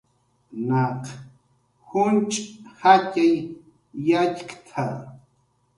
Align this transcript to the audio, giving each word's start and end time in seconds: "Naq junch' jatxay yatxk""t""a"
"Naq 0.67 1.01
junch' 1.89 2.43
jatxay 2.81 3.35
yatxk""t""a" 4.07 4.85